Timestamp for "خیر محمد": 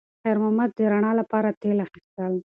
0.21-0.69